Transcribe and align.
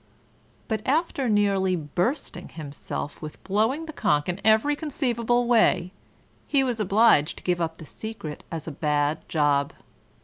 But, 0.67 0.81
after 0.83 1.29
nearly 1.29 1.75
bursting 1.75 2.49
himself 2.49 3.21
with 3.21 3.43
blowing 3.43 3.85
the 3.85 3.93
conch 3.93 4.27
in 4.27 4.41
every 4.43 4.75
conceivable 4.75 5.45
way, 5.45 5.91
he 6.47 6.63
was 6.63 6.79
obliged 6.79 7.37
to 7.37 7.43
give 7.43 7.61
up 7.61 7.77
the 7.77 7.85
secret 7.85 8.43
as 8.49 8.67
a 8.67 8.71
bad 8.71 9.29
job. 9.29 9.73